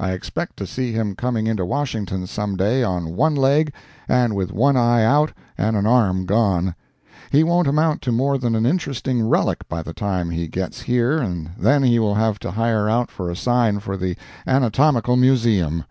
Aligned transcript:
I 0.00 0.10
expect 0.14 0.56
to 0.56 0.66
see 0.66 0.90
him 0.90 1.14
coming 1.14 1.46
into 1.46 1.64
Washington 1.64 2.26
some 2.26 2.56
day 2.56 2.82
on 2.82 3.14
one 3.14 3.36
leg 3.36 3.72
and 4.08 4.34
with 4.34 4.50
one 4.50 4.76
eye 4.76 5.04
out 5.04 5.32
and 5.56 5.76
an 5.76 5.86
arm 5.86 6.26
gone. 6.26 6.74
He 7.30 7.44
won't 7.44 7.68
amount 7.68 8.02
to 8.02 8.10
more 8.10 8.36
than 8.36 8.56
an 8.56 8.66
interesting 8.66 9.24
relic 9.24 9.68
by 9.68 9.84
the 9.84 9.92
time 9.94 10.30
he 10.30 10.48
gets 10.48 10.80
here 10.80 11.18
and 11.20 11.50
then 11.56 11.84
he 11.84 12.00
will 12.00 12.16
have 12.16 12.40
to 12.40 12.50
hire 12.50 12.88
out 12.88 13.12
for 13.12 13.30
a 13.30 13.36
sign 13.36 13.78
for 13.78 13.96
the 13.96 14.16
Anatomical 14.44 15.16
Museum. 15.16 15.84